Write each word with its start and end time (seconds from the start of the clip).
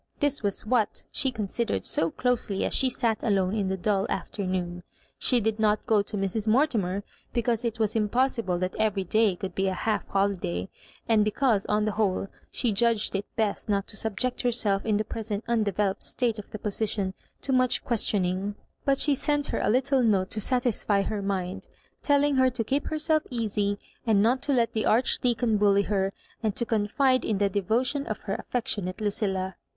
This 0.19 0.41
was 0.41 0.65
what 0.65 1.03
she 1.11 1.29
considered 1.31 1.85
so 1.85 2.09
closely 2.09 2.65
as 2.65 2.73
she 2.73 2.89
sat 2.89 3.21
alone 3.21 3.53
in 3.53 3.67
the 3.69 3.77
dull 3.77 4.07
afternoon. 4.09 4.81
She 5.19 5.39
did 5.39 5.59
not 5.59 5.85
go 5.85 6.01
to 6.01 6.17
Mrs. 6.17 6.47
Mortimer, 6.47 7.03
because 7.33 7.63
it 7.63 7.77
was 7.77 7.95
im 7.95 8.09
possible 8.09 8.57
that 8.57 8.73
eyery 8.79 9.03
day 9.07 9.35
could 9.35 9.53
be 9.53 9.67
a 9.67 9.75
half 9.75 10.07
holiday, 10.07 10.69
and 11.07 11.23
because, 11.23 11.67
on 11.67 11.85
the 11.85 11.91
whole, 11.91 12.29
she 12.49 12.71
judged 12.71 13.15
it 13.15 13.27
best 13.35 13.69
not 13.69 13.85
to 13.89 13.95
subject 13.95 14.41
herself, 14.41 14.87
in 14.87 14.97
the 14.97 15.03
present 15.03 15.43
undeveloped 15.47 16.03
state 16.03 16.39
of 16.39 16.49
the 16.49 16.57
position, 16.57 17.13
to 17.43 17.53
much 17.53 17.83
questioning; 17.83 18.55
but 18.83 18.97
she 18.99 19.13
sent 19.13 19.45
her 19.49 19.59
a 19.59 19.69
little 19.69 20.01
note 20.01 20.31
to 20.31 20.41
satisfy 20.41 21.03
her 21.03 21.21
mind, 21.21 21.67
tell 22.01 22.23
ing 22.23 22.37
her 22.37 22.49
to 22.49 22.63
keep 22.63 22.87
herself 22.87 23.21
easy, 23.29 23.77
and 24.07 24.23
not 24.23 24.41
to 24.41 24.51
let 24.51 24.73
the 24.73 24.85
Arehdeacon 24.87 25.59
bully 25.59 25.83
her, 25.83 26.11
and 26.41 26.55
to 26.55 26.65
confide 26.65 27.23
in 27.23 27.37
the 27.37 27.49
de 27.49 27.61
votion 27.61 28.07
of 28.09 28.17
her 28.21 28.33
affectionate 28.33 28.99
Lucilla. 28.99 29.57